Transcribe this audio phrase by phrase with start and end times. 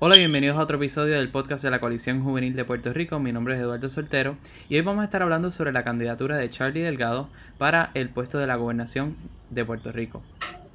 [0.00, 3.20] Hola, bienvenidos a otro episodio del podcast de la Coalición Juvenil de Puerto Rico.
[3.20, 4.36] Mi nombre es Eduardo Soltero
[4.68, 8.38] y hoy vamos a estar hablando sobre la candidatura de Charlie Delgado para el puesto
[8.38, 9.16] de la gobernación
[9.50, 10.20] de Puerto Rico.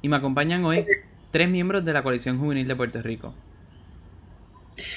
[0.00, 0.86] Y me acompañan hoy
[1.30, 3.34] tres miembros de la Coalición Juvenil de Puerto Rico.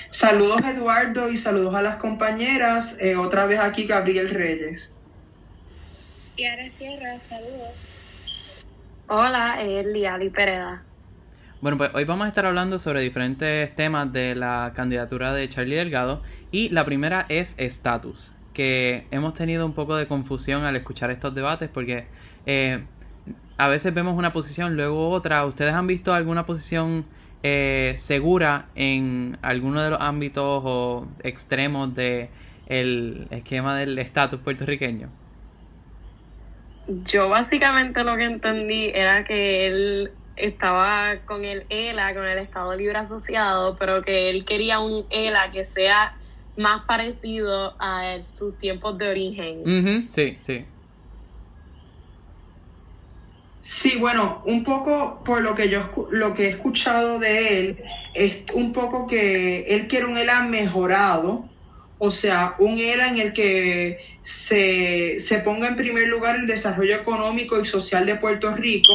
[0.10, 2.96] Saludos Eduardo y saludos a las compañeras.
[3.02, 4.98] Eh, otra vez aquí Gabriel Reyes.
[6.38, 7.90] Y ahora Sierra, saludos.
[9.10, 10.82] Hola, es Liali Pereda.
[11.64, 15.78] Bueno, pues hoy vamos a estar hablando sobre diferentes temas de la candidatura de Charlie
[15.78, 16.22] Delgado
[16.52, 21.34] y la primera es estatus, que hemos tenido un poco de confusión al escuchar estos
[21.34, 22.08] debates porque
[22.46, 22.84] eh,
[23.56, 25.46] a veces vemos una posición, luego otra.
[25.46, 27.06] ¿Ustedes han visto alguna posición
[27.44, 32.30] eh, segura en alguno de los ámbitos o extremos de
[32.68, 35.08] el esquema del estatus puertorriqueño?
[37.06, 42.76] Yo básicamente lo que entendí era que él estaba con el ELA, con el Estado
[42.76, 46.18] Libre Asociado, pero que él quería un ELA que sea
[46.58, 50.08] más parecido a sus tiempos de origen.
[50.10, 50.66] Sí, sí.
[53.62, 58.44] Sí, bueno, un poco por lo que yo lo que he escuchado de él es
[58.54, 61.46] un poco que él quiere un ELA mejorado,
[62.06, 67.58] o sea, un era en el que se, ponga en primer lugar el desarrollo económico
[67.58, 68.92] y social de Puerto Rico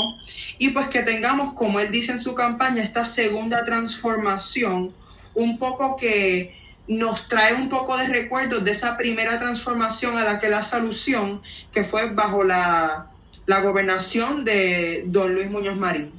[0.59, 4.93] y pues que tengamos, como él dice en su campaña, esta segunda transformación,
[5.35, 6.55] un poco que
[6.87, 11.41] nos trae un poco de recuerdos de esa primera transformación a la que la solución,
[11.73, 13.07] que fue bajo la,
[13.47, 16.18] la gobernación de don Luis Muñoz Marín.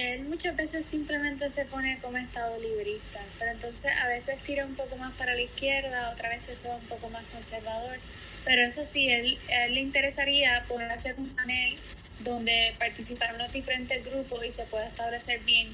[0.00, 4.74] Él muchas veces simplemente se pone como estado librista, pero entonces a veces tira un
[4.74, 7.96] poco más para la izquierda, otra vez se va un poco más conservador.
[8.44, 11.76] Pero eso sí, él, él le interesaría poder hacer un panel
[12.20, 15.68] donde participaran los diferentes grupos y se pueda establecer bien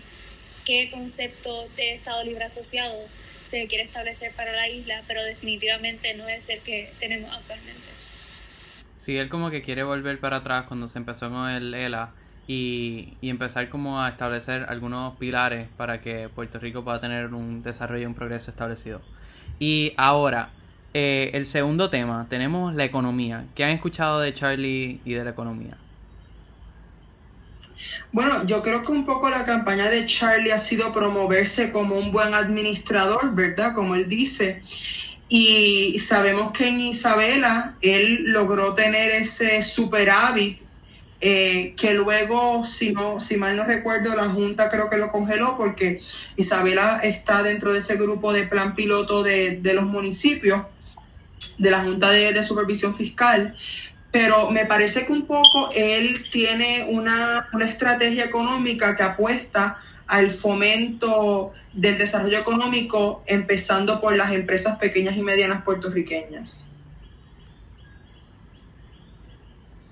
[0.64, 2.96] qué concepto de Estado Libre Asociado
[3.44, 7.86] se quiere establecer para la isla, pero definitivamente no es el que tenemos actualmente.
[8.96, 12.12] Sí, él como que quiere volver para atrás cuando se empezó con el ELA
[12.46, 18.02] y, empezar como a establecer algunos pilares para que Puerto Rico pueda tener un desarrollo
[18.02, 19.00] y un progreso establecido.
[19.58, 20.50] Y ahora,
[20.94, 23.46] eh, el segundo tema, tenemos la economía.
[23.54, 25.76] ¿Qué han escuchado de Charlie y de la economía?
[28.12, 32.12] Bueno, yo creo que un poco la campaña de Charlie ha sido promoverse como un
[32.12, 33.74] buen administrador, ¿verdad?
[33.74, 34.62] Como él dice.
[35.28, 40.65] Y sabemos que en Isabela él logró tener ese superávit
[41.20, 45.56] eh, que luego, si, no, si mal no recuerdo, la Junta creo que lo congeló
[45.56, 46.00] porque
[46.36, 50.62] Isabela está dentro de ese grupo de plan piloto de, los municipios,
[51.56, 53.56] de la Junta de, Supervisión Fiscal,
[54.12, 60.30] pero me parece que un poco él tiene una, una estrategia económica que apuesta al
[60.30, 66.68] fomento del desarrollo económico, empezando por las empresas pequeñas y medianas puertorriqueñas.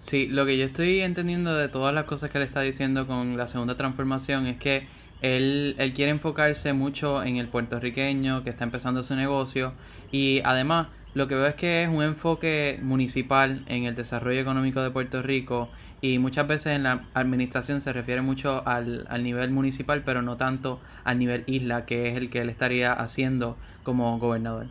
[0.05, 3.39] Sí, lo que yo estoy entendiendo de todas las cosas que él está diciendo con
[3.39, 4.87] la segunda transformación es que
[5.23, 9.73] él, él quiere enfocarse mucho en el puertorriqueño que está empezando su negocio
[10.13, 14.83] y además lo que veo es que es un enfoque municipal en el desarrollo económico
[14.83, 15.71] de Puerto Rico
[16.03, 20.37] y muchas veces en la administración se refiere mucho al, al nivel municipal pero no
[20.37, 24.67] tanto al nivel isla que es el que él estaría haciendo como gobernador.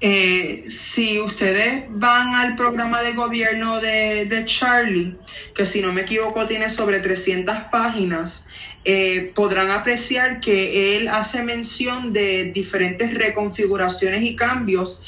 [0.00, 5.16] Eh, si ustedes van al programa de gobierno de, Charlie,
[5.54, 8.46] que si no me equivoco tiene sobre 300 páginas,
[8.84, 15.02] eh, podrán apreciar que él hace mención de diferentes reconfiguraciones y cambios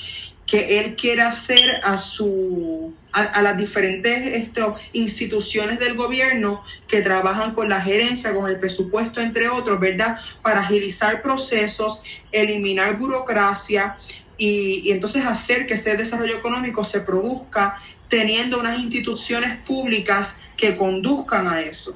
[0.45, 4.51] que él quiere hacer a su a, las diferentes
[4.93, 10.19] instituciones del gobierno que trabajan con la gerencia, con el presupuesto, entre otros, ¿verdad?
[10.43, 12.03] Para agilizar procesos,
[12.33, 13.97] eliminar burocracia
[14.41, 17.79] y, entonces hacer que ese desarrollo económico se produzca
[18.09, 21.95] teniendo unas instituciones públicas que conduzcan a eso.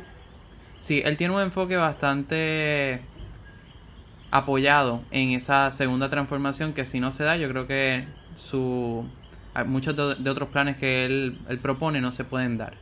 [0.78, 3.00] Sí, él tiene un enfoque bastante
[4.30, 8.04] apoyado en esa segunda transformación que si no se da, yo creo que
[8.36, 9.06] su
[9.64, 12.74] muchos de, otros planes que él, él, propone no se pueden dar.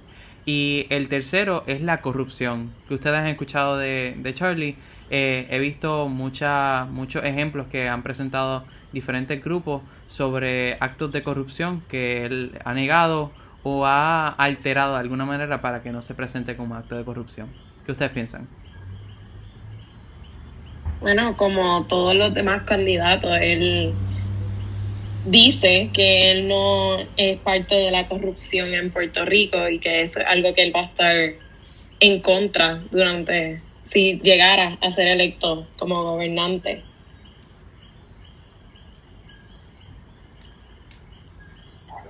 [0.45, 4.77] Y el tercero es la corrupción, que ustedes han escuchado de, de Charlie.
[5.11, 11.83] Eh, he visto mucha, muchos ejemplos que han presentado diferentes grupos sobre actos de corrupción
[11.89, 13.31] que él ha negado
[13.63, 17.49] o ha alterado de alguna manera para que no se presente como acto de corrupción.
[17.85, 18.49] ¿Qué ustedes piensan?
[21.01, 23.93] Bueno, como todos los demás candidatos, él
[25.25, 30.21] dice que él no es parte de la corrupción en Puerto Rico y que eso
[30.21, 31.17] es algo que él va a estar
[32.01, 36.83] en contra durante si llegara a ser electo como gobernante.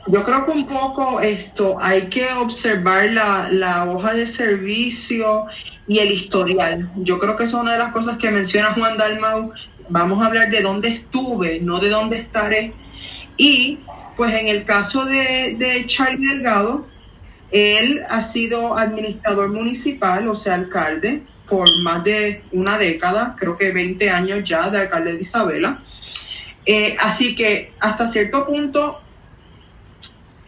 [0.09, 5.47] Yo creo que un poco esto hay que observar la, la, hoja de servicio
[5.87, 6.91] y el historial.
[6.97, 9.53] Yo creo que es una de las cosas que menciona Juan Dalmau.
[9.89, 12.73] Vamos a hablar de dónde estuve, no de dónde estaré.
[13.37, 13.81] Y
[14.17, 16.87] pues en el caso de, Charlie Delgado,
[17.51, 23.73] él ha sido administrador municipal, o sea, alcalde, por más de una década, creo que
[23.73, 25.83] 20 años ya de alcalde de Isabela.
[26.65, 29.01] Eh, así que hasta cierto punto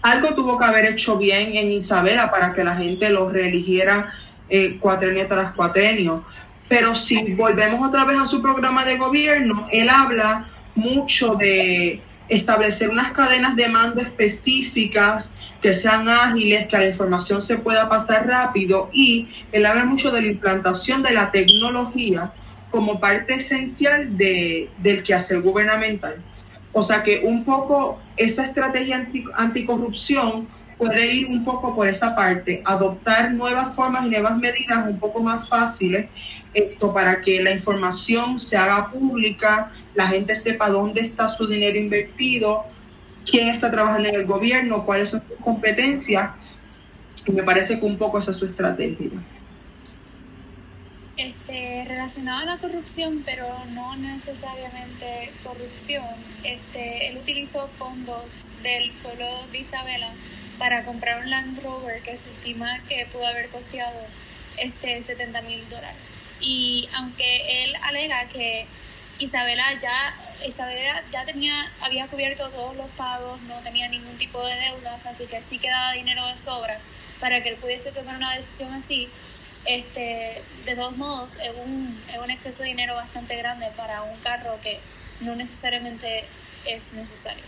[0.04, 4.12] algo tuvo que haber hecho bien en Isabela para que la gente lo reeligiera
[4.50, 6.24] eh, cuatrenio tras cuatrenio.
[6.68, 12.90] Pero si volvemos otra vez a su programa de gobierno, él habla mucho de establecer
[12.90, 18.90] unas cadenas de mando específicas que sean ágiles, que la información se pueda pasar rápido
[18.92, 22.32] y él habla mucho de la implantación de la tecnología
[22.70, 26.16] como parte esencial de, del quehacer gubernamental.
[26.72, 29.06] O sea que un poco esa estrategia
[29.36, 34.98] anticorrupción puede ir un poco por esa parte, adoptar nuevas formas y nuevas medidas un
[34.98, 36.08] poco más fáciles,
[36.52, 41.78] esto para que la información se haga pública, la gente sepa dónde está su dinero
[41.78, 42.64] invertido,
[43.28, 46.30] quién está trabajando en el gobierno, cuáles son sus competencias.
[47.32, 49.10] Me parece que un poco esa es su estrategia.
[51.16, 56.04] Este, relacionado a la corrupción, pero no necesariamente corrupción,
[56.42, 60.10] este, él utilizó fondos del pueblo de Isabela
[60.58, 63.96] para comprar un Land Rover que se estima que pudo haber costeado
[64.58, 65.96] este, 70 mil dólares.
[66.40, 68.66] Y aunque él alega que
[69.18, 70.14] Isabela ya,
[70.44, 75.26] Isabela ya tenía, había cubierto todos los pagos, no tenía ningún tipo de deudas, así
[75.26, 76.78] que sí quedaba dinero de sobra
[77.20, 79.08] para que él pudiese tomar una decisión así
[79.64, 84.16] este, de todos modos, es un, es un exceso de dinero bastante grande para un
[84.20, 84.78] carro que
[85.20, 86.24] no necesariamente
[86.66, 87.42] es necesario.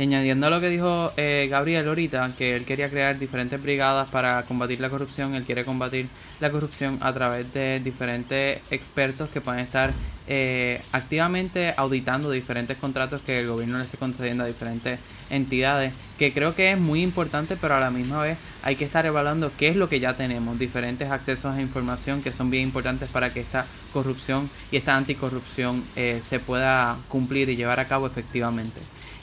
[0.00, 4.08] Y añadiendo a lo que dijo eh, Gabriel ahorita, que él quería crear diferentes brigadas
[4.08, 6.06] para combatir la corrupción, él quiere combatir
[6.40, 9.92] la corrupción a través de diferentes expertos que pueden estar
[10.26, 14.98] eh, activamente auditando diferentes contratos que el gobierno le esté concediendo a diferentes
[15.28, 19.04] entidades, que creo que es muy importante, pero a la misma vez hay que estar
[19.04, 23.10] evaluando qué es lo que ya tenemos, diferentes accesos a información que son bien importantes
[23.10, 28.06] para que esta corrupción y esta anticorrupción eh, se pueda cumplir y llevar a cabo
[28.06, 28.80] efectivamente.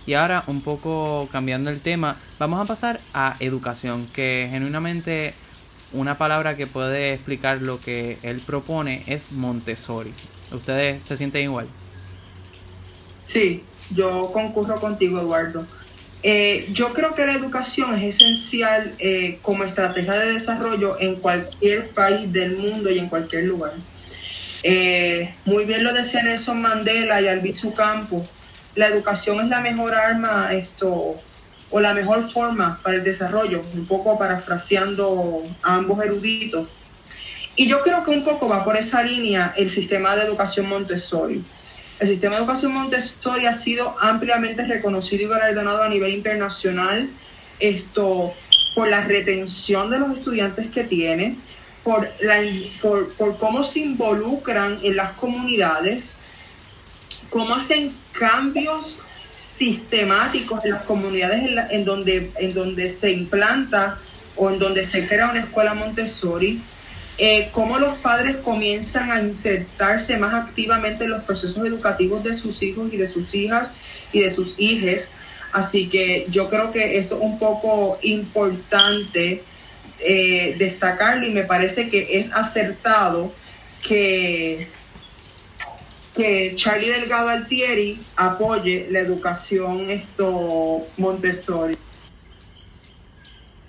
[0.08, 5.34] Y ahora, un poco cambiando el tema, vamos a pasar a educación, que genuinamente
[5.92, 10.14] una palabra que puede explicar lo que él propone es Montessori.
[10.54, 11.68] ¿Ustedes se sienten igual?
[13.26, 13.64] Sí,
[13.94, 15.68] yo concurro contigo, Eduardo.
[16.24, 21.90] Eh, yo creo que la educación es esencial eh, como estrategia de desarrollo en cualquier
[21.90, 23.74] país del mundo y en cualquier lugar.
[24.64, 28.28] Eh, muy bien lo decía Nelson Mandela y Albizu Campos
[28.78, 31.16] la educación es la mejor arma esto
[31.70, 36.70] o la mejor forma para el desarrollo, un poco parafraseando a ambos eruditos.
[37.56, 41.44] Y yo creo que un poco va por esa línea el sistema de educación Montessori.
[42.00, 47.10] El sistema de educación Montessori ha sido ampliamente reconocido y galardonado a nivel internacional
[47.60, 48.34] esto,
[48.76, 51.36] por la retención de los estudiantes que tiene,
[51.84, 52.42] por, la,
[52.80, 56.20] por, por cómo se involucran en las comunidades,
[57.32, 59.00] cómo hacen cambios
[59.36, 64.00] sistemáticos en las comunidades en, donde, en donde se implanta
[64.36, 66.62] o en donde se crea una escuela Montessori,
[67.20, 72.62] eh, cómo los padres comienzan a insertarse más activamente en los procesos educativos de sus
[72.62, 73.78] hijos y de sus hijas
[74.12, 75.14] y de sus hijes.
[75.52, 79.44] Así que yo creo que eso es un poco importante
[80.00, 83.32] eh, destacarlo y me parece que es acertado
[83.82, 84.68] que
[86.18, 91.78] que Charlie Delgado Altieri apoye la educación esto Montessori.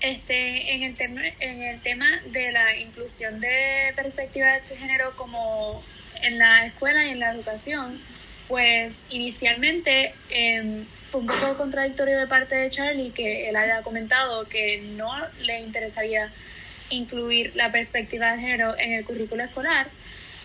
[0.00, 5.82] Este, en el tema, en el tema de la inclusión de perspectivas de género como
[6.22, 8.00] en la escuela y en la educación,
[8.48, 14.48] pues inicialmente em, fue un poco contradictorio de parte de Charlie que él haya comentado
[14.48, 15.10] que no
[15.42, 16.30] le interesaría
[16.90, 19.88] incluir la perspectiva de género en el currículo escolar,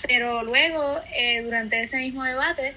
[0.08, 2.74] pero luego, eh, durante ese mismo debate,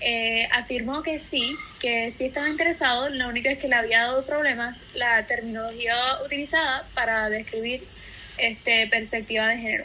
[0.00, 4.24] eh, afirmó que sí, que sí estaba interesado, lo único es que le había dado
[4.26, 7.82] problemas la terminología utilizada para describir
[8.38, 9.84] este, perspectiva de género.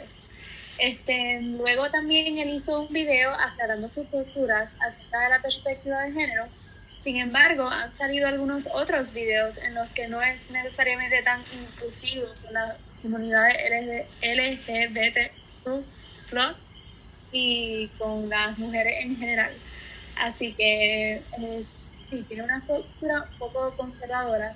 [0.78, 6.12] Este, luego también él hizo un video aclarando sus posturas acerca de la perspectiva de
[6.12, 6.44] género
[7.00, 12.26] Sin embargo, han salido algunos otros videos en los que no es necesariamente tan inclusivo
[12.42, 13.48] con la comunidad
[14.22, 15.32] LGBT
[17.32, 19.50] y con las mujeres en general.
[20.20, 21.76] Así que es,
[22.10, 24.54] sí, tiene una postura un poco conservadora,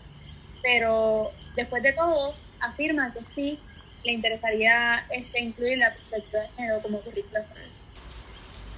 [0.62, 3.58] pero después de todo afirma que sí
[4.04, 7.40] le interesaría este, incluir la perspectiva de género como currículo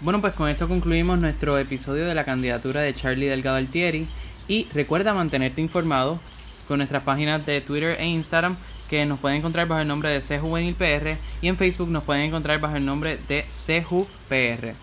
[0.00, 4.06] bueno, pues con esto concluimos nuestro episodio de la candidatura de Charlie Delgado Altieri.
[4.46, 6.20] Y recuerda mantenerte informado
[6.68, 8.56] con nuestras páginas de Twitter e Instagram
[8.88, 12.60] que nos pueden encontrar bajo el nombre de CJuvenilPR y en Facebook nos pueden encontrar
[12.60, 14.74] bajo el nombre de CJUVPR.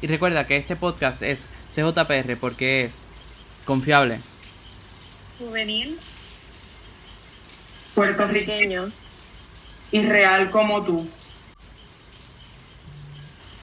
[0.00, 3.06] Y recuerda que este podcast es CJPR porque es
[3.64, 4.18] confiable,
[5.38, 5.98] juvenil,
[7.94, 8.90] puertorriqueño
[9.92, 11.08] y real como tú.